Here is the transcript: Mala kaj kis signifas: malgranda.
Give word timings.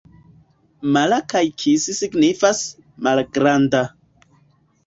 Mala 0.95 1.19
kaj 1.33 1.43
kis 1.63 1.85
signifas: 1.99 2.63
malgranda. 3.09 3.87